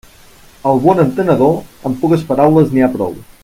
Al 0.69 0.81
bon 0.85 1.01
entenedor, 1.03 1.53
amb 1.91 2.01
poques 2.07 2.25
paraules 2.33 2.73
n'hi 2.73 2.87
ha 2.87 2.91
prou. 2.99 3.15